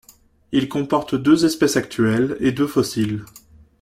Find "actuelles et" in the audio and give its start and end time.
1.77-2.51